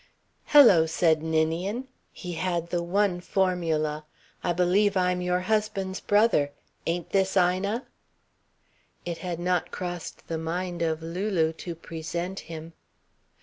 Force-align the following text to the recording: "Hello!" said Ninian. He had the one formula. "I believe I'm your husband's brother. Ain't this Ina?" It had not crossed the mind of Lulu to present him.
"Hello!" 0.45 0.87
said 0.87 1.21
Ninian. 1.21 1.87
He 2.11 2.31
had 2.33 2.71
the 2.71 2.81
one 2.81 3.21
formula. 3.21 4.03
"I 4.43 4.51
believe 4.51 4.97
I'm 4.97 5.21
your 5.21 5.41
husband's 5.41 5.99
brother. 5.99 6.49
Ain't 6.87 7.11
this 7.11 7.37
Ina?" 7.37 7.85
It 9.05 9.19
had 9.19 9.39
not 9.39 9.69
crossed 9.69 10.27
the 10.27 10.39
mind 10.39 10.81
of 10.81 11.03
Lulu 11.03 11.53
to 11.53 11.75
present 11.75 12.39
him. 12.39 12.73